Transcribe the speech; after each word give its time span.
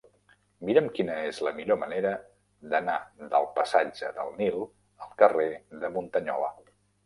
Mira'm 0.69 0.87
quina 0.99 1.17
és 1.31 1.41
la 1.47 1.53
millor 1.57 1.79
manera 1.81 2.13
d'anar 2.73 2.97
del 3.35 3.47
passatge 3.61 4.11
del 4.19 4.35
Nil 4.43 4.61
al 4.67 5.15
carrer 5.23 5.49
de 5.85 5.97
Muntanyola. 6.01 6.53